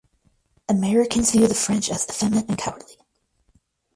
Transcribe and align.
Americans 0.67 1.29
view 1.29 1.45
the 1.45 1.53
French 1.53 1.91
as 1.91 2.09
effeminate 2.09 2.49
and 2.49 2.57
cowardly. 2.57 2.97